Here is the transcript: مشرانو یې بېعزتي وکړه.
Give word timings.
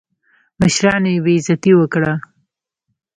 مشرانو 0.59 1.09
یې 1.13 1.23
بېعزتي 1.25 1.71
وکړه. 1.75 2.13